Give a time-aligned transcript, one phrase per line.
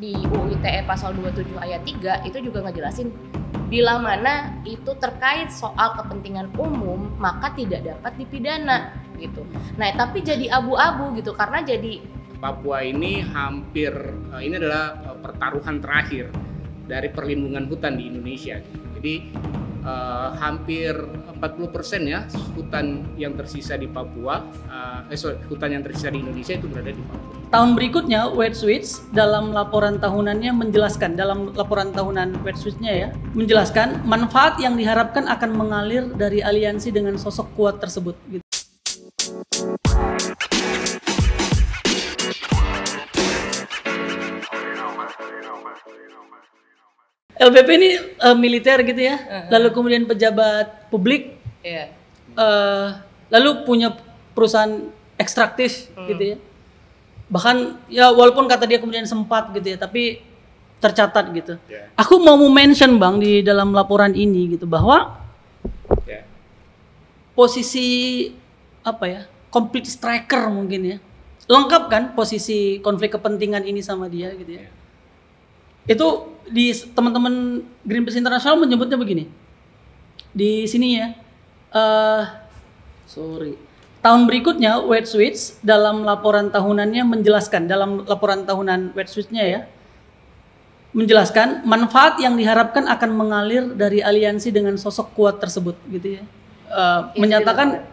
[0.00, 3.12] di UU ITE pasal 27 ayat 3 itu juga ngejelasin
[3.68, 9.44] bila mana itu terkait soal kepentingan umum maka tidak dapat dipidana gitu.
[9.76, 12.00] Nah, tapi jadi abu-abu gitu karena jadi
[12.40, 13.92] Papua ini hampir
[14.32, 16.32] eh, ini adalah eh, pertaruhan terakhir
[16.88, 18.56] dari perlindungan hutan di Indonesia.
[18.96, 19.14] Jadi
[19.80, 20.92] eh, hampir
[21.40, 24.44] 40% ya hutan yang tersisa di Papua,
[25.08, 27.40] eh, sorry, hutan yang tersisa di Indonesia itu berada di Papua.
[27.50, 34.06] Tahun berikutnya, White Switch dalam laporan tahunannya menjelaskan, dalam laporan tahunan White Switch-nya ya, menjelaskan
[34.06, 38.14] manfaat yang diharapkan akan mengalir dari aliansi dengan sosok kuat tersebut.
[38.30, 38.49] Gitu.
[47.40, 49.16] LPP ini eh, militer gitu ya,
[49.48, 51.88] lalu kemudian pejabat publik, ya
[52.36, 52.86] eh,
[53.32, 53.96] lalu punya
[54.36, 56.36] perusahaan ekstraktif gitu ya.
[57.30, 57.56] Bahkan
[57.88, 60.20] ya walaupun kata dia kemudian sempat gitu ya, tapi
[60.80, 61.54] tercatat gitu.
[61.68, 61.92] Ya.
[61.94, 65.20] Aku mau mention Bang di dalam laporan ini gitu bahwa
[66.08, 66.22] Ya.
[67.36, 68.30] posisi
[68.80, 69.20] apa ya?
[69.52, 70.98] Complete striker mungkin ya.
[71.50, 74.66] Lengkap kan posisi konflik kepentingan ini sama dia gitu ya.
[75.90, 79.30] Itu di teman-teman Greenpeace Internasional menyebutnya begini.
[80.34, 81.14] Di sini ya.
[81.70, 82.24] eh
[83.06, 83.54] sorry.
[84.00, 89.60] Tahun berikutnya White Switch dalam laporan tahunannya menjelaskan dalam laporan tahunan White Switch-nya ya
[90.90, 96.22] menjelaskan manfaat yang diharapkan akan mengalir dari aliansi dengan sosok kuat tersebut gitu ya.
[96.70, 97.86] Eh, menyatakan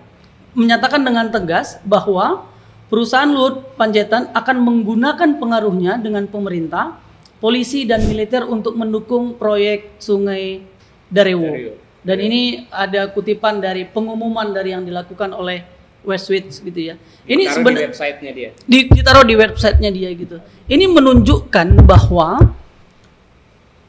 [0.57, 2.49] menyatakan dengan tegas bahwa
[2.89, 6.97] perusahaan Luhut Panjaitan akan menggunakan pengaruhnya dengan pemerintah,
[7.37, 10.61] polisi dan militer untuk mendukung proyek Sungai
[11.07, 11.77] Darewo.
[12.01, 15.63] Dan ini ada kutipan dari pengumuman dari yang dilakukan oleh
[16.07, 16.95] Westwich gitu ya.
[17.27, 18.49] Ini Taruh di sebenarnya website-nya dia.
[18.63, 20.37] di- ditaruh di websitenya dia gitu.
[20.71, 22.55] Ini menunjukkan bahwa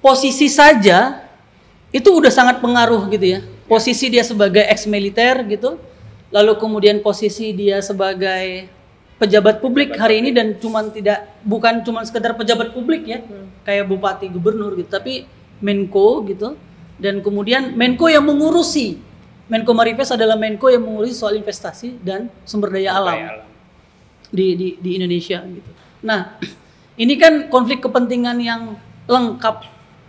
[0.02, 1.22] posisi saja
[1.94, 3.40] itu udah sangat pengaruh gitu ya.
[3.70, 5.76] Posisi dia sebagai ex militer gitu,
[6.34, 8.66] lalu kemudian posisi dia sebagai
[9.18, 13.18] pejabat publik hari ini dan cuman tidak bukan cuman sekedar pejabat publik ya,
[13.66, 15.26] kayak bupati gubernur gitu, tapi
[15.58, 16.54] Menko gitu.
[16.98, 18.98] Dan kemudian Menko yang mengurusi
[19.48, 23.48] Menko Marifes adalah Menko yang mengurusi soal investasi dan sumber daya alam alam.
[24.28, 25.70] di, di, di Indonesia gitu.
[26.04, 26.36] Nah,
[27.02, 28.76] ini kan konflik kepentingan yang
[29.08, 29.64] lengkap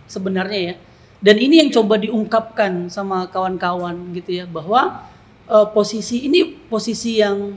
[0.06, 0.74] sebenarnya ya.
[1.20, 5.08] Dan ini yang coba diungkapkan sama kawan-kawan gitu ya bahwa
[5.48, 7.56] eh, posisi ini posisi yang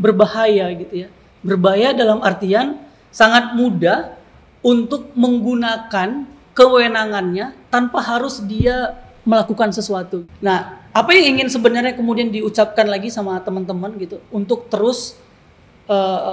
[0.00, 1.08] berbahaya gitu ya.
[1.44, 2.80] Berbahaya dalam artian
[3.12, 4.16] sangat mudah
[4.64, 6.24] untuk menggunakan
[6.56, 8.96] kewenangannya tanpa harus dia
[9.28, 10.24] melakukan sesuatu.
[10.40, 15.20] Nah, apa yang ingin sebenarnya kemudian diucapkan lagi sama teman-teman gitu untuk terus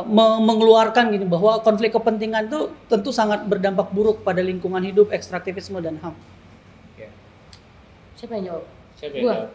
[0.05, 5.81] me- mengeluarkan gini bahwa konflik kepentingan itu tentu sangat berdampak buruk pada lingkungan hidup, ekstraktivisme
[5.81, 6.13] dan HAM.
[6.97, 7.09] Ya.
[8.13, 8.65] siapa yang jawab?
[8.97, 9.33] Siapa yang Gua.
[9.33, 9.49] jawab?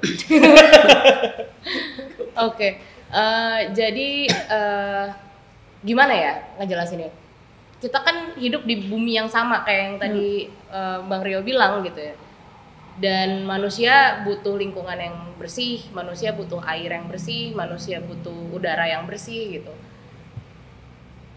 [2.51, 2.69] Oke,
[3.13, 5.07] eh, jadi eh,
[5.85, 7.13] gimana ya ngejelasinnya?
[7.83, 12.01] Kita kan hidup di bumi yang sama kayak yang tadi eh, Bang Rio bilang gitu
[12.01, 12.15] ya.
[12.93, 19.09] Dan manusia butuh lingkungan yang bersih, manusia butuh air yang bersih, manusia butuh udara yang
[19.09, 19.73] bersih gitu.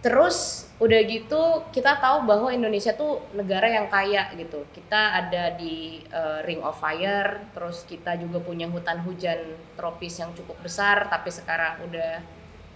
[0.06, 4.62] Terus udah gitu kita tahu bahwa Indonesia tuh negara yang kaya gitu.
[4.70, 10.30] Kita ada di eh, Ring of Fire, terus kita juga punya hutan hujan tropis yang
[10.38, 12.22] cukup besar tapi sekarang udah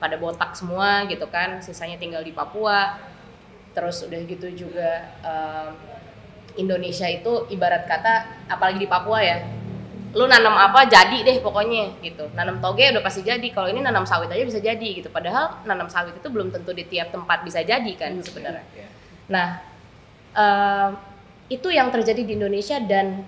[0.01, 1.61] pada botak semua gitu kan.
[1.61, 2.97] Sisanya tinggal di Papua.
[3.77, 5.69] Terus udah gitu juga eh,
[6.57, 9.58] Indonesia itu ibarat kata apalagi di Papua ya.
[10.15, 12.29] Lu nanam apa jadi deh pokoknya gitu.
[12.33, 13.45] Nanam toge udah pasti jadi.
[13.53, 15.09] Kalau ini nanam sawit aja bisa jadi gitu.
[15.13, 18.65] Padahal nanam sawit itu belum tentu di tiap tempat bisa jadi kan sebenarnya.
[18.73, 18.89] Ya.
[19.29, 19.47] Nah,
[20.33, 20.89] eh,
[21.49, 23.25] itu yang terjadi di Indonesia dan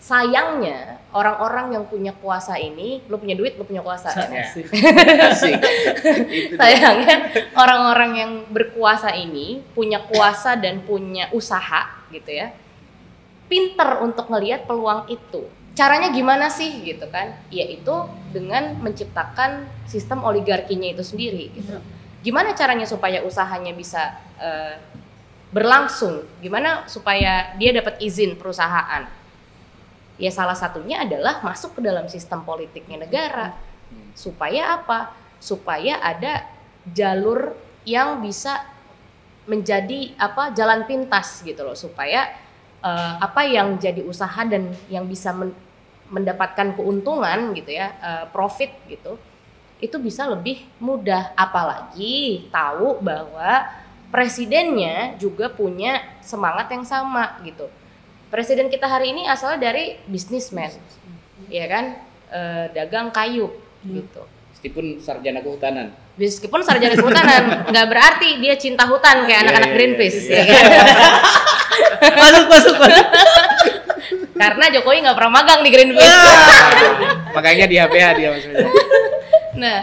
[0.00, 4.08] sayangnya orang-orang yang punya kuasa ini, lu punya duit, lu punya kuasa.
[4.16, 4.48] Ya.
[4.56, 6.56] Itu dia.
[6.56, 7.16] sayangnya
[7.52, 12.56] orang-orang yang berkuasa ini punya kuasa dan punya usaha gitu ya,
[13.46, 15.44] pinter untuk ngelihat peluang itu.
[15.80, 17.40] Caranya gimana sih gitu kan?
[17.48, 17.88] Yaitu
[18.36, 21.80] dengan menciptakan sistem oligarkinya itu sendiri gitu.
[22.20, 24.76] Gimana caranya supaya usahanya bisa eh,
[25.48, 26.28] berlangsung?
[26.44, 29.08] Gimana supaya dia dapat izin perusahaan?
[30.20, 33.56] Ya salah satunya adalah masuk ke dalam sistem politiknya negara.
[34.12, 35.16] Supaya apa?
[35.40, 36.44] Supaya ada
[36.92, 37.56] jalur
[37.88, 38.68] yang bisa
[39.48, 42.28] menjadi apa jalan pintas gitu loh supaya
[42.84, 45.69] eh, apa yang jadi usaha dan yang bisa men-
[46.10, 49.16] mendapatkan keuntungan gitu ya eh, profit gitu
[49.80, 53.64] itu bisa lebih mudah apalagi tahu bahwa
[54.12, 57.64] presidennya juga punya semangat yang sama gitu.
[58.28, 60.68] Presiden kita hari ini asalnya dari bisnismen,
[61.48, 61.96] ya kan,
[62.30, 63.50] Eh, dagang kayu
[63.82, 64.22] gitu.
[64.54, 65.90] Meskipun sarjana kehutanan.
[66.14, 67.42] Meskipun sarjana kehutanan,
[67.74, 70.64] nggak berarti dia cinta hutan kayak Iya, anak-anak iya, Greenpeace, iya, ya kan?
[72.22, 73.06] masuk masuk masuk.
[74.40, 76.08] Karena Jokowi nggak pernah magang di Greenpeace.
[76.08, 77.28] Ah.
[77.36, 78.68] Makanya di HPH dia maksudnya.
[79.60, 79.80] Nah,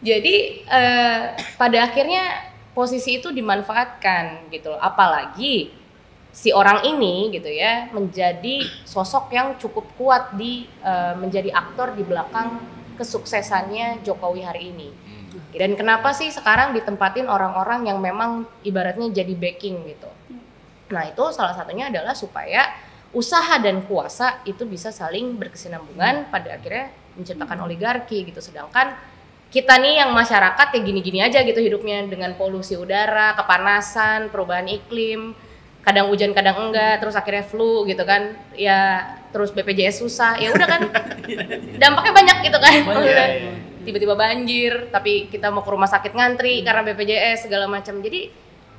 [0.00, 1.20] jadi eh,
[1.60, 4.80] pada akhirnya posisi itu dimanfaatkan gitu loh.
[4.80, 5.76] Apalagi
[6.32, 12.00] si orang ini gitu ya menjadi sosok yang cukup kuat di eh, menjadi aktor di
[12.00, 12.64] belakang
[12.96, 14.88] kesuksesannya Jokowi hari ini.
[15.52, 20.08] Dan kenapa sih sekarang ditempatin orang-orang yang memang ibaratnya jadi backing gitu.
[20.88, 22.68] Nah, itu salah satunya adalah supaya
[23.16, 28.38] usaha dan kuasa itu bisa saling berkesinambungan pada akhirnya menciptakan oligarki gitu.
[28.44, 28.94] Sedangkan
[29.48, 35.32] kita nih yang masyarakat ya gini-gini aja gitu hidupnya dengan polusi udara, kepanasan, perubahan iklim,
[35.80, 38.36] kadang hujan kadang enggak, terus akhirnya flu gitu kan.
[38.52, 40.36] Ya terus BPJS susah.
[40.36, 40.82] Ya udah kan
[41.82, 42.74] dampaknya banyak gitu kan.
[42.84, 43.28] Maksudnya,
[43.88, 48.04] Tiba-tiba banjir, tapi kita mau ke rumah sakit ngantri karena BPJS segala macam.
[48.04, 48.28] Jadi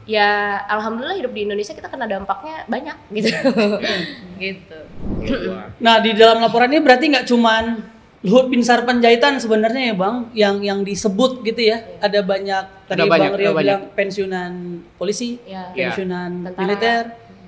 [0.09, 0.29] ya
[0.65, 3.29] alhamdulillah hidup di Indonesia kita kena dampaknya banyak gitu.
[4.41, 4.79] gitu.
[5.47, 5.69] Wah.
[5.77, 7.65] Nah di dalam laporan ini berarti nggak cuman
[8.19, 11.88] Luhut bin Sarpanjaitan sebenarnya ya bang, yang yang disebut gitu ya.
[12.00, 13.59] Ada banyak tadi Ada banyak, bang Rio banyak.
[13.63, 14.51] bilang pensiunan
[14.97, 15.71] polisi, Ya.
[15.71, 15.95] Iya.
[15.95, 16.59] pensiunan Tentara.
[16.59, 17.03] militer,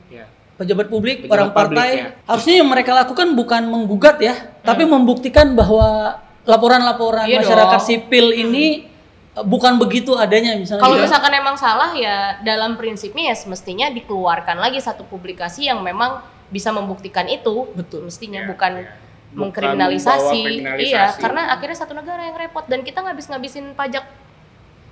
[0.07, 0.25] Ya.
[0.55, 1.91] pejabat publik, Pejabat orang publik, partai.
[1.91, 2.05] ya.
[2.23, 4.31] Harusnya yang mereka lakukan bukan menggugat ya,
[4.61, 6.15] tapi membuktikan bahwa
[6.47, 7.87] laporan-laporan Iya masyarakat dong.
[7.91, 8.90] sipil ini eh,
[9.33, 10.83] bukan begitu adanya misalnya.
[10.83, 11.05] Kalau gitu.
[11.07, 16.19] misalkan emang salah ya dalam prinsipnya ya semestinya dikeluarkan lagi satu publikasi yang memang
[16.51, 17.71] bisa membuktikan itu.
[17.71, 18.11] Betul.
[18.11, 18.91] Mestinya Ya, bukan ya.
[19.31, 20.41] mengkriminalisasi.
[20.83, 24.03] Iya, karena akhirnya satu negara yang repot dan kita ngabis-ngabisin pajak.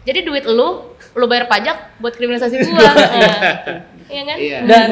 [0.07, 2.91] Jadi duit lu, lu bayar pajak buat kriminalisasi gua.
[4.09, 4.37] Nah, Iya kan?
[4.41, 4.59] Iya.
[4.65, 4.89] dan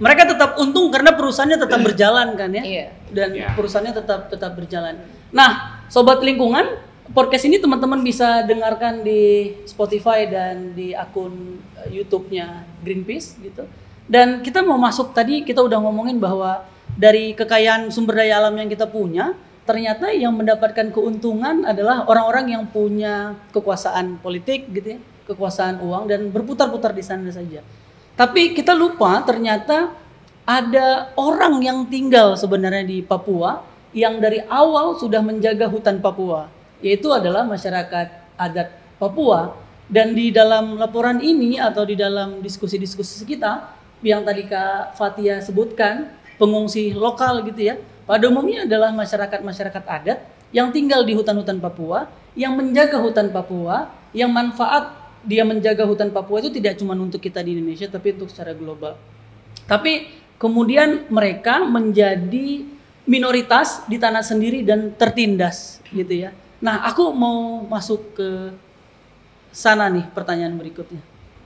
[0.00, 2.62] mereka tetap untung karena perusahaannya tetap berjalan kan ya.
[2.64, 2.86] Iya.
[3.12, 3.52] Dan Ya.
[3.52, 5.04] perusahaannya tetap tetap berjalan.
[5.36, 6.80] Nah, sobat lingkungan,
[7.12, 13.68] podcast ini teman-teman bisa dengarkan di Spotify dan di akun eh, YouTube-nya Greenpeace gitu.
[14.08, 16.64] Dan kita mau masuk tadi kita udah ngomongin bahwa
[16.96, 22.64] dari kekayaan sumber daya alam yang kita punya, ternyata yang mendapatkan keuntungan adalah orang-orang yang
[22.68, 24.98] punya kekuasaan politik gitu ya,
[25.28, 27.64] kekuasaan uang dan berputar-putar di sana saja.
[28.14, 29.90] Tapi kita lupa ternyata
[30.44, 33.64] ada orang yang tinggal sebenarnya di Papua
[33.96, 36.46] yang dari awal sudah menjaga hutan Papua,
[36.84, 38.68] yaitu adalah masyarakat adat
[39.00, 39.56] Papua.
[39.88, 43.72] Dan di dalam laporan ini atau di dalam diskusi-diskusi kita
[44.04, 50.18] yang tadi Kak Fatia sebutkan, pengungsi lokal gitu ya, pada umumnya adalah masyarakat-masyarakat adat
[50.52, 54.92] yang tinggal di hutan-hutan Papua, yang menjaga hutan Papua, yang manfaat
[55.24, 59.00] dia menjaga hutan Papua itu tidak cuma untuk kita di Indonesia tapi untuk secara global.
[59.64, 62.68] Tapi kemudian mereka menjadi
[63.08, 66.30] minoritas di tanah sendiri dan tertindas gitu ya.
[66.64, 68.28] Nah, aku mau masuk ke
[69.52, 70.98] sana nih pertanyaan berikutnya.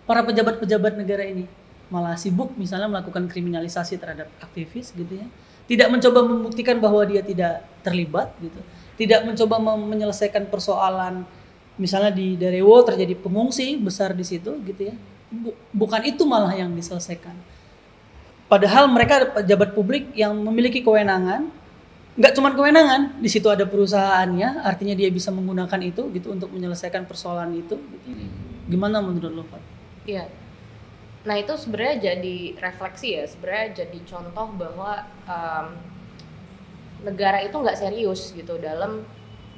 [0.06, 1.50] Para pejabat-pejabat negara ini
[1.90, 5.26] malah sibuk misalnya melakukan kriminalisasi terhadap aktivis gitu ya.
[5.68, 8.56] Tidak mencoba membuktikan bahwa dia tidak terlibat gitu.
[8.94, 11.26] Tidak mencoba menyelesaikan persoalan
[11.76, 14.94] misalnya di Darewo terjadi pengungsi besar di situ gitu ya.
[15.28, 17.36] Bu- bukan itu malah yang diselesaikan.
[18.48, 21.52] Padahal mereka pejabat publik yang memiliki kewenangan,
[22.18, 27.06] nggak cuma kewenangan, di situ ada perusahaannya, artinya dia bisa menggunakan itu gitu untuk menyelesaikan
[27.06, 27.78] persoalan itu.
[27.78, 28.10] Gitu.
[28.66, 29.62] Gimana menurut lo, Pak?
[30.02, 30.26] Iya.
[31.22, 35.66] Nah itu sebenarnya jadi refleksi ya, sebenarnya jadi contoh bahwa em,
[37.06, 39.06] negara itu nggak serius gitu dalam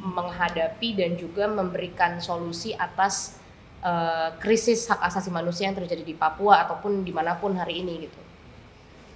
[0.00, 3.40] menghadapi dan juga memberikan solusi atas
[3.80, 8.04] eh, krisis hak asasi manusia yang terjadi di Papua ataupun di mana pun hari ini
[8.04, 8.20] gitu.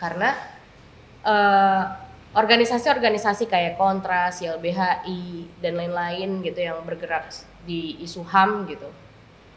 [0.00, 0.32] Karena
[1.24, 2.03] eh,
[2.34, 7.30] organisasi-organisasi kayak Kontras, YLBHI dan lain-lain gitu yang bergerak
[7.62, 8.90] di isu HAM gitu.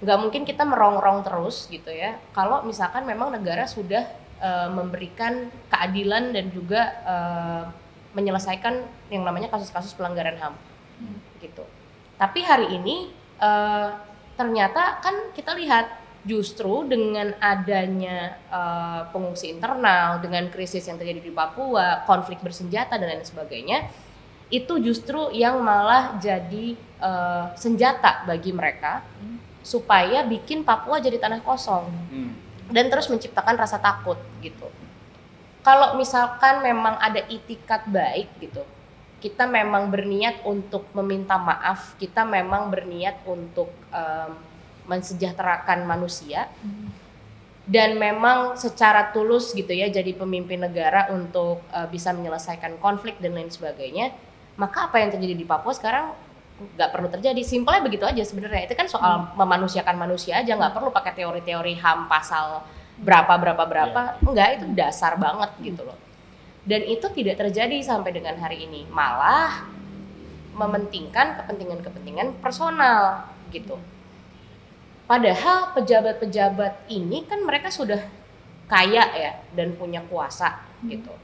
[0.06, 2.22] Nggak mungkin kita merongrong terus gitu ya.
[2.38, 4.06] Kalau misalkan memang negara sudah
[4.38, 7.64] eh, memberikan keadilan dan juga eh,
[8.14, 10.54] menyelesaikan yang namanya kasus-kasus pelanggaran HAM
[11.42, 11.66] gitu.
[12.22, 13.10] Tapi hari ini
[13.42, 13.90] eh,
[14.38, 21.32] ternyata kan kita lihat justru dengan adanya eh, pengungsi internal dengan krisis yang terjadi di
[21.32, 23.88] Papua konflik bersenjata dan lain sebagainya
[24.52, 29.02] itu justru yang malah jadi eh, senjata bagi mereka
[29.64, 32.32] supaya bikin Papua jadi tanah kosong Hmm.
[32.72, 34.68] dan terus menciptakan rasa takut gitu.
[35.64, 38.64] Kalau misalkan memang ada itikat baik gitu,
[39.20, 44.32] kita memang berniat untuk meminta maaf, kita memang berniat untuk em,
[44.88, 46.48] mensejahterakan manusia,
[47.68, 53.36] dan memang secara tulus gitu ya jadi pemimpin negara untuk uh, bisa menyelesaikan konflik dan
[53.36, 54.16] lain sebagainya
[54.58, 56.16] maka apa yang terjadi di Papua sekarang
[56.58, 57.42] nggak perlu terjadi.
[57.46, 58.66] Simpelnya begitu aja sebenarnya.
[58.66, 59.38] Itu kan soal hmm.
[59.38, 62.66] memanusiakan manusia aja nggak perlu pakai teori-teori ham pasal
[62.98, 64.02] berapa berapa berapa.
[64.18, 64.26] Yeah.
[64.26, 65.98] enggak itu dasar banget gitu loh.
[66.66, 68.90] Dan itu tidak terjadi sampai dengan hari ini.
[68.90, 69.70] Malah
[70.58, 73.78] mementingkan kepentingan-kepentingan personal gitu
[75.08, 78.04] padahal pejabat-pejabat ini kan mereka sudah
[78.68, 81.16] kaya ya dan punya kuasa gitu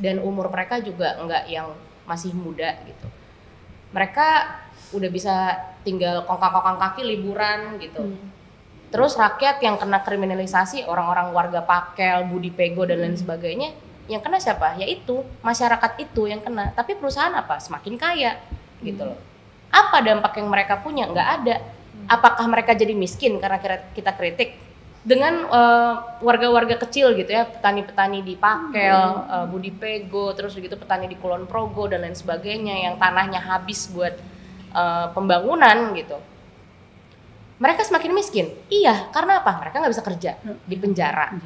[0.00, 1.76] dan umur mereka juga enggak yang
[2.08, 3.08] masih muda gitu
[3.92, 4.60] mereka
[4.92, 5.34] udah bisa
[5.82, 8.02] tinggal kongkang-kongkang kaki liburan gitu.
[8.02, 8.28] Hmm.
[8.90, 13.22] Terus rakyat yang kena kriminalisasi, orang-orang warga Pakel, Budi Pego dan lain hmm.
[13.22, 13.68] sebagainya,
[14.06, 14.78] yang kena siapa?
[14.78, 16.70] Yaitu masyarakat itu yang kena.
[16.74, 17.58] Tapi perusahaan apa?
[17.58, 18.38] Semakin kaya
[18.82, 19.10] gitu hmm.
[19.10, 19.20] loh.
[19.74, 21.10] Apa dampak yang mereka punya?
[21.10, 21.56] Nggak ada.
[22.06, 22.14] Hmm.
[22.14, 23.58] Apakah mereka jadi miskin karena
[23.92, 24.66] kita kritik?
[25.06, 29.30] dengan uh, warga-warga kecil gitu ya petani-petani di Pakel, hmm.
[29.30, 33.86] uh, Budi Pego, terus begitu petani di Kulon Progo dan lain sebagainya yang tanahnya habis
[33.94, 34.18] buat
[34.74, 36.18] uh, pembangunan gitu.
[37.62, 38.50] Mereka semakin miskin.
[38.66, 39.62] Iya, karena apa?
[39.62, 41.38] Mereka nggak bisa kerja di penjara.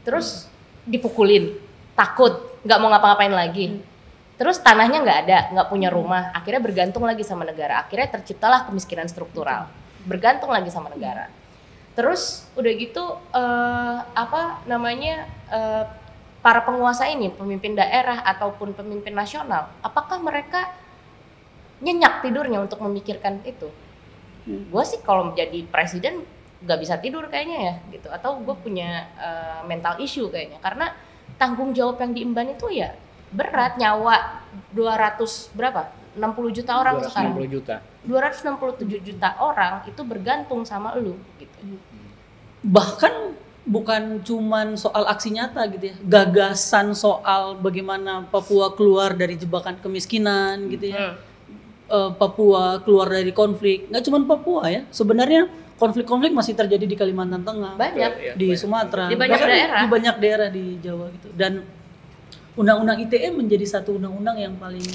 [0.00, 0.48] Terus
[0.88, 1.52] dipukulin,
[1.92, 3.76] takut, nggak mau ngapa-ngapain lagi.
[3.76, 3.84] Hmm.
[4.40, 6.32] Terus tanahnya nggak ada, nggak punya rumah.
[6.32, 7.84] Akhirnya bergantung lagi sama negara.
[7.84, 9.68] Akhirnya terciptalah kemiskinan struktural.
[10.06, 11.28] Bergantung lagi sama negara.
[11.98, 15.84] Terus udah gitu uh, apa namanya uh,
[16.46, 20.70] para penguasa ini, pemimpin daerah ataupun pemimpin nasional, apakah mereka
[21.82, 23.66] nyenyak tidurnya untuk memikirkan itu?
[24.46, 24.70] Hmm.
[24.70, 26.22] Gue sih kalau menjadi presiden
[26.62, 30.94] gak bisa tidur kayaknya ya gitu, atau gue punya uh, mental issue kayaknya, karena
[31.34, 32.94] tanggung jawab yang diemban itu ya
[33.34, 35.18] berat nyawa 200
[35.50, 35.90] berapa?
[36.14, 37.34] 60 juta orang 260 sekarang.
[37.50, 41.76] juta 267 juta orang itu bergantung sama lu gitu.
[42.62, 43.34] Bahkan
[43.66, 45.94] bukan cuman soal aksi nyata gitu ya.
[46.06, 50.98] Gagasan soal bagaimana Papua keluar dari jebakan kemiskinan gitu ya.
[51.12, 51.14] Hmm.
[51.90, 53.90] uh, Papua keluar dari konflik.
[53.90, 54.82] Nggak cuman Papua ya.
[54.94, 58.12] Sebenarnya konflik-konflik masih terjadi di Kalimantan Tengah banyak.
[58.22, 58.58] Ya, di banyak.
[58.62, 59.04] Sumatera.
[59.10, 59.80] Di banyak daerah.
[59.82, 61.28] di banyak daerah di Jawa gitu.
[61.34, 61.66] Dan
[62.56, 64.86] undang-undang ITE menjadi satu undang-undang yang paling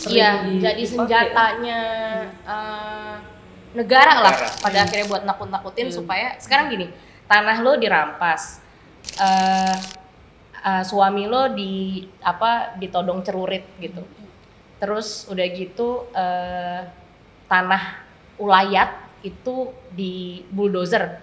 [0.00, 1.80] sering ya, di, jadi senjatanya
[2.48, 3.16] uh,
[3.76, 4.56] negara lah negara.
[4.64, 4.84] pada hmm.
[4.88, 5.96] akhirnya buat nakut-nakutin hmm.
[6.00, 6.86] supaya sekarang gini
[7.28, 8.64] tanah lo dirampas
[9.20, 9.76] uh,
[10.64, 14.02] uh, suami lo di apa ditodong cerurit gitu
[14.80, 16.88] terus udah gitu uh,
[17.46, 18.00] tanah
[18.40, 21.20] ulayat itu di bulldozer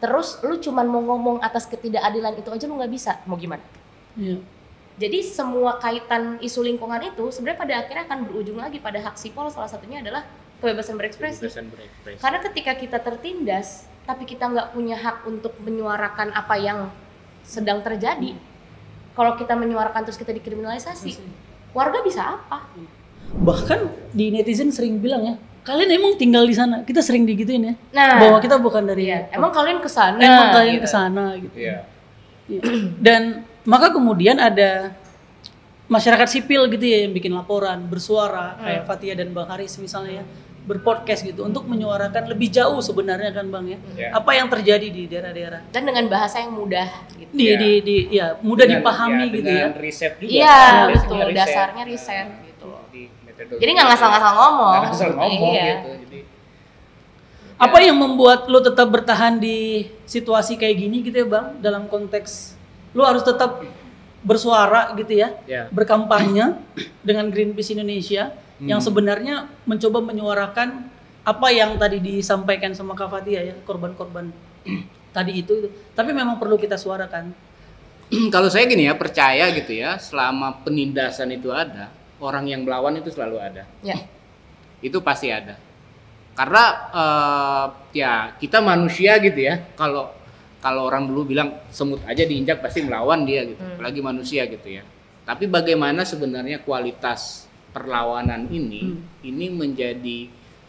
[0.00, 3.62] terus lu cuman mau ngomong atas ketidakadilan itu aja lu nggak bisa mau gimana
[4.16, 4.40] yeah.
[5.00, 9.48] Jadi semua kaitan isu lingkungan itu sebenarnya pada akhirnya akan berujung lagi pada hak sipol
[9.48, 10.28] salah satunya adalah
[10.60, 11.40] kebebasan berekspresi.
[11.42, 12.20] Kebebasan berekspresi.
[12.20, 16.92] Karena ketika kita tertindas, tapi kita nggak punya hak untuk menyuarakan apa yang
[17.42, 18.38] sedang terjadi,
[19.18, 21.18] kalau kita menyuarakan terus kita dikriminalisasi,
[21.74, 22.68] warga bisa apa?
[23.32, 25.34] Bahkan di netizen sering bilang ya,
[25.66, 29.26] kalian emang tinggal di sana, kita sering digituin ya, nah, bahwa kita bukan dari, iya,
[29.34, 30.84] emang kalian ke sana, emang kalian gitu.
[30.84, 31.54] ke sana gitu.
[31.58, 31.78] Iya.
[32.46, 32.62] iya.
[33.02, 33.22] Dan
[33.68, 34.94] maka kemudian ada
[35.86, 38.62] masyarakat sipil gitu ya yang bikin laporan, bersuara hmm.
[38.64, 40.24] kayak Fatia dan Bang Haris misalnya ya
[40.62, 44.10] berpodcast gitu untuk menyuarakan lebih jauh sebenarnya kan bang ya yeah.
[44.14, 46.86] apa yang terjadi di daerah-daerah dan dengan bahasa yang mudah
[47.18, 47.34] gitu.
[47.34, 47.58] di, yeah.
[47.58, 51.34] di di ya mudah dengan, dipahami ya, gitu ya riset juga iya betul riset.
[51.34, 52.46] dasarnya riset yeah.
[52.46, 52.82] gitu loh
[53.58, 55.66] jadi nggak ngasal-ngasal ngomong nggak ngasal ngomong iya.
[55.66, 56.18] gitu jadi
[57.58, 62.54] apa yang membuat lo tetap bertahan di situasi kayak gini gitu ya bang dalam konteks
[62.92, 63.64] lo harus tetap
[64.22, 65.66] bersuara gitu ya yeah.
[65.74, 66.56] berkampanye
[67.06, 68.30] dengan Greenpeace Indonesia
[68.62, 68.68] hmm.
[68.70, 70.88] yang sebenarnya mencoba menyuarakan
[71.22, 74.30] apa yang tadi disampaikan sama Kak Fatia ya korban-korban
[75.16, 77.34] tadi itu, itu tapi memang perlu kita suarakan
[78.34, 81.90] kalau saya gini ya percaya gitu ya selama penindasan itu ada
[82.22, 83.98] orang yang melawan itu selalu ada ya.
[84.78, 85.58] itu pasti ada
[86.32, 90.21] karena uh, ya kita manusia gitu ya kalau
[90.62, 93.76] kalau orang dulu bilang semut aja diinjak pasti melawan dia gitu hmm.
[93.76, 94.82] apalagi manusia gitu ya
[95.22, 99.26] tapi bagaimana sebenarnya kualitas perlawanan ini hmm.
[99.26, 100.18] ini menjadi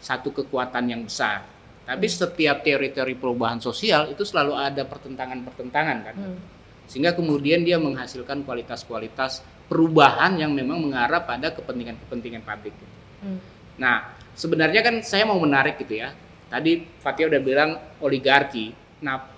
[0.04, 1.44] satu kekuatan yang besar.
[1.84, 2.14] Tapi hmm.
[2.14, 6.16] setiap teori-teori perubahan sosial itu selalu ada pertentangan-pertentangan kan.
[6.16, 6.38] Hmm.
[6.84, 12.76] Sehingga kemudian dia menghasilkan kualitas-kualitas perubahan yang memang mengarah pada kepentingan-kepentingan publik.
[12.76, 12.94] Gitu.
[13.24, 13.38] Hmm.
[13.80, 16.12] Nah, sebenarnya kan saya mau menarik gitu ya.
[16.46, 17.70] Tadi Fatia udah bilang
[18.04, 18.70] oligarki.
[19.02, 19.33] Nah,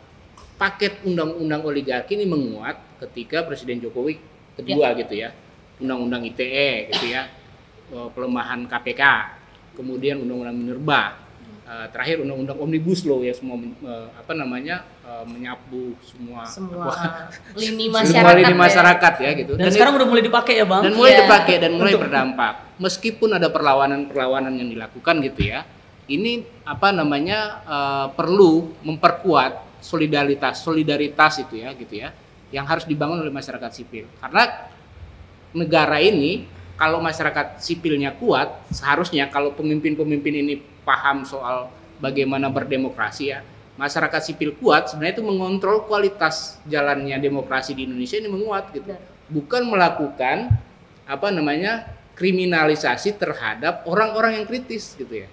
[0.56, 4.16] paket undang-undang oligarki ini menguat ketika Presiden Jokowi
[4.54, 4.98] kedua ya.
[4.98, 5.30] gitu ya.
[5.76, 7.28] Undang-undang ITE gitu ya
[7.86, 9.02] Eh, pelemahan KPK,
[9.72, 11.22] kemudian undang-undang minerba.
[11.62, 17.26] uh, terakhir undang-undang omnibus law ya semua uh, apa namanya uh, menyapu semua semua apa,
[17.54, 18.58] lini semua masyarakat lini ya.
[18.58, 20.82] masyarakat ya, gitu Dan, sekarang udah mulai dipakai ya bang.
[20.86, 21.20] dan mulai Iya.
[21.22, 25.66] dipakai dan mulai Untuk- berdampak meskipun ada perlawanan-perlawanan yang dilakukan gitu ya
[26.06, 26.32] ini
[26.62, 29.52] apa namanya eh, perlu memperkuat
[29.82, 32.12] solidaritas solidaritas itu ya gitu ya
[32.54, 34.06] yang harus dibangun oleh masyarakat sipil.
[34.22, 34.70] Karena
[35.56, 40.54] negara ini kalau masyarakat sipilnya kuat seharusnya kalau pemimpin-pemimpin ini
[40.84, 43.40] paham soal bagaimana berdemokrasi ya
[43.76, 48.92] masyarakat sipil kuat sebenarnya itu mengontrol kualitas jalannya demokrasi di Indonesia ini menguat gitu.
[49.28, 50.52] Bukan melakukan
[51.06, 55.28] apa namanya kriminalisasi terhadap orang-orang yang kritis gitu ya.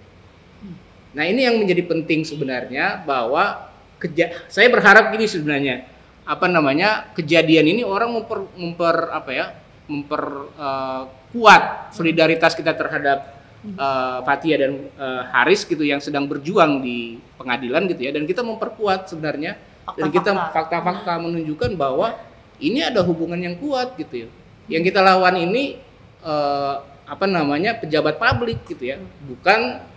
[1.16, 3.72] Nah ini yang menjadi penting sebenarnya bahwa
[4.04, 5.88] keja saya berharap gini sebenarnya.
[6.28, 7.12] Apa namanya?
[7.16, 9.46] Kejadian ini orang memper, memper apa ya?
[9.88, 10.24] Memper
[10.56, 13.32] eh, kuat solidaritas kita terhadap
[13.64, 18.12] eh, Fathia dan eh, Haris gitu yang sedang berjuang di pengadilan gitu ya.
[18.16, 19.56] Dan kita memperkuat sebenarnya.
[20.00, 21.20] Dan kita Fakta-fakta.
[21.20, 22.16] menunjukkan bahwa
[22.64, 24.30] ini ada hubungan yang kuat gitu ya.
[24.72, 25.76] Yang kita lawan ini
[26.24, 27.76] eh, apa namanya?
[27.76, 28.98] Pejabat publik gitu ya.
[29.28, 29.92] Bukan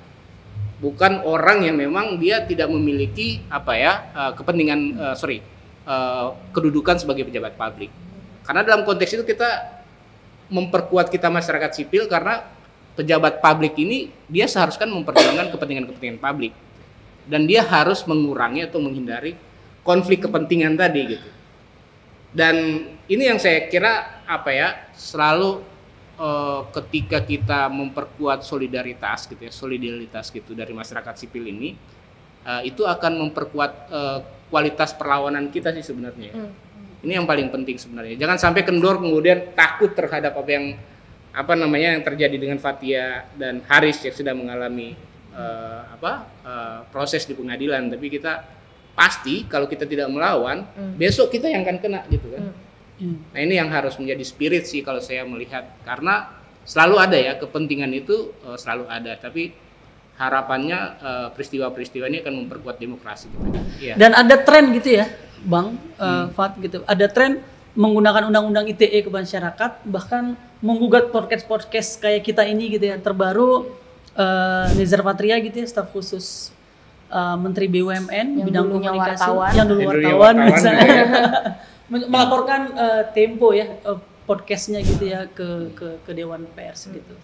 [0.76, 5.38] bukan orang yang memang dia tidak memiliki apa ya eh, kepentingan eh, sorry
[5.86, 7.90] eh, kedudukan sebagai pejabat publik.
[8.46, 9.82] Karena dalam konteks itu kita
[10.46, 12.46] memperkuat kita masyarakat sipil karena
[12.94, 16.54] pejabat publik ini dia seharusnya memperjuangkan kepentingan-kepentingan publik.
[17.26, 19.34] Dan dia harus mengurangi atau menghindari
[19.82, 21.28] konflik kepentingan tadi gitu.
[22.30, 25.62] Dan ini yang saya kira apa ya selalu
[26.16, 31.76] eh, ketika kita memperkuat solidaritas gitu ya solidaritas gitu dari masyarakat sipil ini
[32.42, 36.34] eh, itu akan memperkuat eh, kualitas perlawanan kita sih sebenarnya ya.
[36.38, 36.52] Hmm.
[37.02, 40.66] ini yang paling penting sebenarnya jangan sampai kendor kemudian takut terhadap apa yang
[41.36, 44.96] apa namanya yang terjadi dengan Fatia dan Haris yang sudah mengalami
[45.32, 48.40] eh, apa eh, proses di pengadilan tapi kita
[48.96, 50.96] pasti kalau kita tidak melawan Hmm.
[50.96, 52.54] besok kita yang akan kena gitu kan Hmm.
[52.96, 53.20] Hmm.
[53.32, 56.32] Nah ini yang harus menjadi spirit sih kalau saya melihat karena
[56.64, 59.52] selalu ada ya kepentingan itu eh, selalu ada tapi
[60.16, 63.46] harapannya eh, peristiwa-peristiwa ini akan memperkuat demokrasi gitu.
[63.84, 63.94] Iya.
[64.00, 65.06] Dan ada tren gitu ya,
[65.44, 66.80] Bang eh, Fat gitu.
[66.88, 67.44] Ada tren
[67.76, 70.32] menggunakan undang-undang ITE ke masyarakat, bahkan
[70.64, 72.96] menggugat podcast-podcast kayak kita ini gitu ya.
[72.96, 73.68] Terbaru
[74.16, 76.48] eh, Nizar Patria gitu ya, staf khusus
[77.12, 79.52] eh, Menteri BUMN Yang bidang komunikasi, wartawan.
[79.52, 80.88] yang dulu wartawan, wartawan misalnya.
[80.88, 81.04] ya.
[81.86, 87.14] Men- melaporkan eh, Tempo ya eh, podcastnya gitu ya ke ke ke Dewan Pers gitu.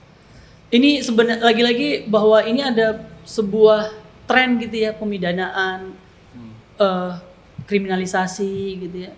[0.73, 3.93] Ini sebenarnya lagi-lagi bahwa ini ada sebuah
[4.25, 5.93] tren gitu ya pemidanaan,
[6.81, 7.13] eh,
[7.69, 9.13] kriminalisasi gitu ya,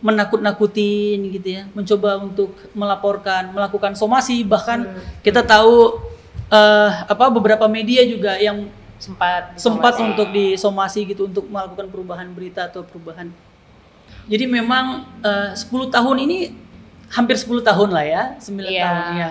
[0.00, 4.40] menakut-nakutin gitu ya, mencoba untuk melaporkan, melakukan somasi.
[4.46, 4.78] Bahkan
[5.20, 6.00] kita tahu
[6.48, 8.64] eh, apa beberapa media juga yang
[8.96, 13.28] sempat sempat untuk disomasi gitu untuk melakukan perubahan berita atau perubahan.
[14.24, 16.52] Jadi memang eh, 10 tahun ini
[17.10, 18.82] hampir 10 tahun lah ya, 9 Iya.
[18.82, 19.28] tahun ya.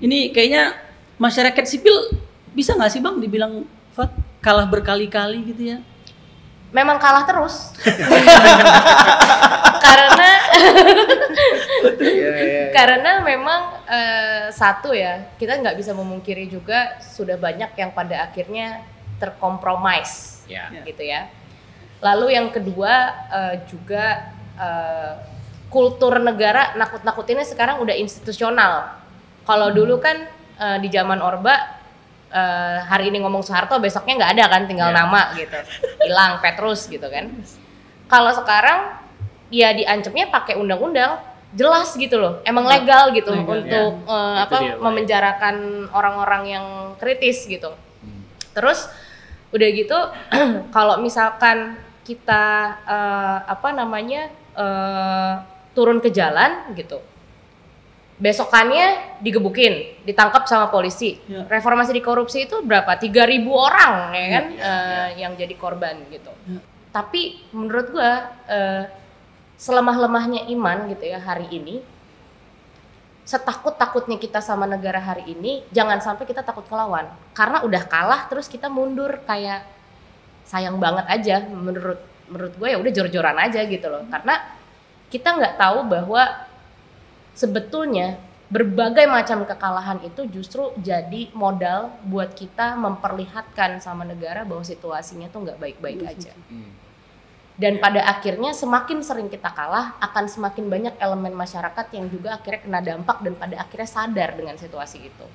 [0.00, 0.62] Ini kayaknya
[1.16, 1.92] masyarakat sipil
[2.50, 5.78] bisa nggak sih bang dibilang Fat kalah berkali-kali gitu ya?
[6.70, 7.70] memang kalah terus
[9.86, 10.30] karena
[12.74, 18.82] karena memang eh, satu ya kita nggak bisa memungkiri juga sudah banyak yang pada akhirnya
[19.22, 20.68] terkompromis Ya.
[20.84, 21.24] gitu ya
[22.04, 22.92] lalu yang kedua
[23.32, 24.28] eh, juga
[24.60, 25.12] eh,
[25.72, 29.00] kultur negara nakut-nakutinnya sekarang udah institusional.
[29.42, 30.28] Kalau dulu kan
[30.60, 31.80] eh, di zaman orba
[32.28, 34.96] eh, hari ini ngomong Soeharto besoknya nggak ada kan tinggal Ya.
[35.00, 35.56] nama gitu.
[36.04, 37.32] Hilang Petrus gitu kan.
[38.04, 39.00] Kalau sekarang
[39.48, 41.16] ya diancamnya pakai undang-undang
[41.54, 42.42] jelas gitu loh.
[42.44, 45.56] Emang legal gitu Legal, untuk eh, Itu apa dia, memenjarakan
[45.90, 46.66] orang-orang yang
[47.00, 47.72] kritis gitu.
[47.72, 48.22] Hmm.
[48.52, 48.86] terus
[49.50, 49.98] udah gitu
[50.76, 52.44] kalau misalkan kita
[52.84, 55.34] eh, apa namanya eh,
[55.72, 57.00] turun ke jalan gitu.
[58.14, 61.18] Besokannya digebukin ditangkap sama polisi.
[61.26, 61.50] Ya.
[61.50, 62.94] reformasi di korupsi itu berapa?
[62.94, 64.44] 3000 orang ya kan?
[64.54, 66.30] Ya, eh, yang jadi korban gitu.
[66.46, 66.60] Ya.
[66.94, 68.86] tapi menurut gua eh,
[69.58, 71.82] selemah-lemahnya iman gitu ya hari ini
[73.24, 77.08] setakut-takutnya kita sama negara hari ini jangan sampai kita takut ngelawan.
[77.32, 79.73] Karena udah kalah terus kita mundur kayak
[80.44, 84.04] sayang banget aja menurut menurut gue ya udah jor-joran aja gitu loh.
[84.08, 84.40] Karena
[85.12, 86.22] kita nggak tahu bahwa
[87.36, 88.16] sebetulnya
[88.48, 95.48] berbagai macam kekalahan itu justru jadi modal buat kita memperlihatkan sama negara bahwa situasinya tuh
[95.48, 96.32] nggak baik-baik aja.
[96.48, 96.82] Hmm.
[97.54, 102.66] dan pada akhirnya semakin sering kita kalah akan semakin banyak elemen masyarakat yang juga akhirnya
[102.66, 105.26] kena dampak dan pada akhirnya sadar dengan situasi itu.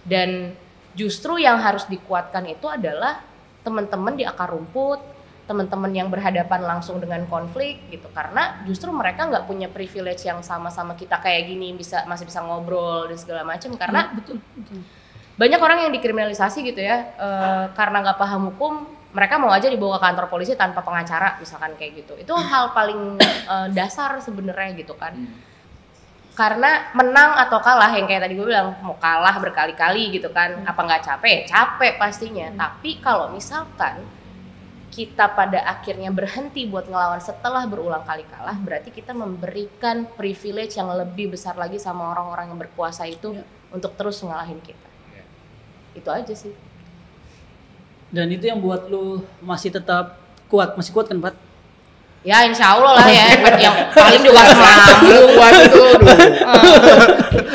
[0.00, 0.56] Dan
[0.90, 3.22] Justru yang harus dikuatkan itu adalah
[3.60, 5.00] teman-teman di akar rumput,
[5.44, 8.06] teman-teman yang berhadapan langsung dengan konflik gitu.
[8.14, 13.10] Karena justru mereka nggak punya privilege yang sama-sama kita kayak gini bisa masih bisa ngobrol
[13.10, 14.80] dan segala macam karena Iya, betul, betul.
[15.40, 18.72] banyak orang yang dikriminalisasi gitu ya eh, karena nggak paham hukum
[19.10, 23.18] mereka mau aja dibawa ke kantor polisi tanpa pengacara misalkan kayak gitu itu hal paling
[23.24, 25.16] eh, dasar sebenarnya gitu kan
[26.40, 30.64] karena menang atau kalah yang kayak tadi gue bilang mau kalah berkali-kali gitu kan.
[30.64, 31.44] Apa nggak capek?
[31.44, 32.48] Capek pastinya.
[32.56, 34.00] Tapi kalau misalkan
[34.88, 40.90] kita pada akhirnya berhenti buat ngelawan setelah berulang kali kalah berarti kita memberikan privilege yang
[40.90, 43.44] lebih besar lagi sama orang-orang yang berkuasa itu Ya.
[43.70, 44.88] untuk terus ngalahin kita.
[45.14, 45.22] Ya.
[45.94, 46.54] itu aja sih.
[48.10, 50.18] Dan itu yang buat lu masih tetap
[50.50, 51.38] kuat, masih kuat kan, Pat?
[52.20, 55.82] Ya insya Allah lah ya yang paling juga asam lambung itu,
[56.44, 56.78] aduh.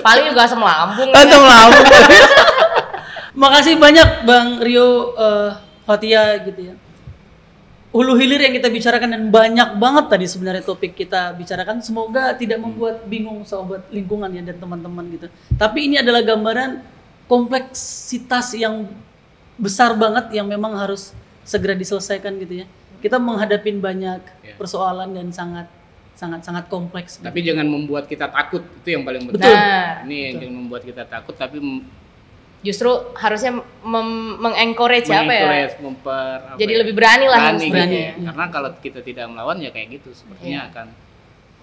[0.02, 1.86] paling juga asam lambung Antum lambung.
[3.36, 5.52] Makasih banyak Bang Rio eh,
[5.84, 6.76] Fatia gitu ya.
[7.96, 11.80] Hulu hilir yang kita bicarakan dan banyak banget tadi sebenarnya topik kita bicarakan.
[11.80, 15.28] Semoga tidak membuat bingung sobat lingkungan ya dan teman-teman gitu.
[15.56, 16.84] Tapi ini adalah gambaran
[17.28, 18.88] kompleksitas yang
[19.56, 21.16] besar banget yang memang harus
[21.48, 22.68] segera diselesaikan gitu ya.
[23.06, 24.54] Kita menghadapin banyak Ya.
[24.58, 25.70] persoalan dan sangat
[26.12, 27.20] sangat sangat kompleks.
[27.20, 27.28] gitu.
[27.28, 29.36] Tapi jangan membuat kita takut, itu yang paling penting.
[29.38, 29.54] Betul.
[29.54, 31.58] Nah, Ini yang jangan membuat kita takut, tapi
[32.62, 35.46] justru harusnya mengencourage apa ya
[35.78, 37.86] memper, apa Jadi ya, lebih berani lah berani istilahnya.
[37.86, 38.12] gitu ya.
[38.26, 40.70] Karena kalau kita tidak melawan ya kayak gitu, sepertinya Iya.
[40.72, 40.88] akan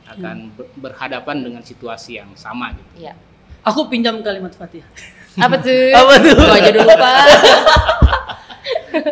[0.05, 2.93] akan ber- berhadapan dengan situasi yang sama gitu.
[3.01, 3.17] Iya.
[3.65, 4.85] Aku pinjam kalimat Fatia.
[5.35, 6.35] apa tuh Apa tuh?
[6.37, 7.25] Gua aja dulu pak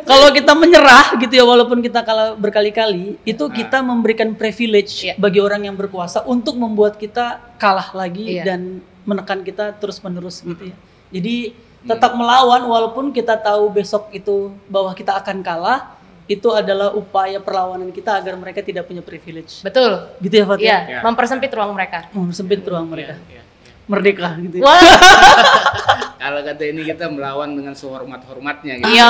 [0.03, 5.15] kalau kita menyerah gitu ya walaupun kita kalah berkali-kali itu kita memberikan privilege Iya.
[5.17, 8.45] bagi orang yang berkuasa untuk membuat kita kalah lagi Iya.
[8.47, 8.61] dan
[9.03, 10.77] menekan kita terus menerus gitu ya
[11.11, 11.37] jadi
[11.83, 17.91] tetap melawan walaupun kita tahu besok itu bahwa kita akan kalah itu adalah upaya perlawanan
[17.91, 21.01] kita agar mereka tidak punya privilege betul gitu ya Fatia Iya, Ya.
[21.03, 22.07] mempersempit ruang mereka.
[22.13, 23.43] oh, sempit ruang mereka Iya, iya.
[23.91, 24.65] Merdeka gitu ya.
[24.65, 24.79] Wah,
[26.21, 28.93] Kalau kata ini kita melawan dengan sehormat-hormatnya gitu.
[28.93, 29.09] iya.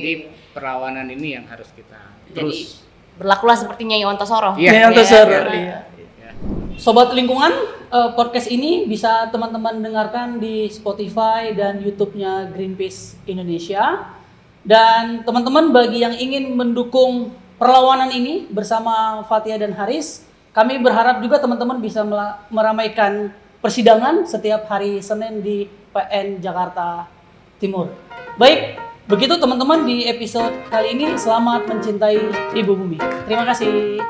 [0.00, 0.12] Jadi
[0.54, 1.98] perlawanan ini yang harus kita
[2.30, 2.58] Jadi terus.
[3.18, 4.54] berlakulah seperti Nyai Ontosoro.
[4.56, 4.70] Iya.
[4.72, 5.42] Nyai Ontosoro, Iya.
[5.52, 5.78] iya.
[6.16, 6.30] Ya.
[6.78, 7.52] Sobat lingkungan,
[7.86, 14.14] eh, podcast ini bisa teman-teman dengarkan di Spotify dan YouTube-nya Greenpeace Indonesia.
[14.62, 20.22] Dan teman-teman bagi yang ingin mendukung perlawanan ini bersama Fatia dan Haris,
[20.54, 22.06] kami berharap juga teman-teman bisa
[22.46, 27.06] meramaikan persidangan setiap hari Senin di PN Jakarta
[27.62, 27.94] Timur.
[28.34, 28.74] Baik,
[29.06, 32.18] begitu teman-teman di episode kali ini selamat mencintai
[32.58, 32.98] Ibu Bumi.
[33.30, 34.02] Terima kasih.